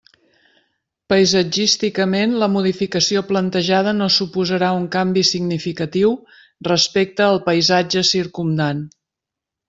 [1.13, 6.13] Paisatgísticament la modificació plantejada no suposarà un canvi significatiu
[6.69, 8.83] respecte al paisatge circumdant.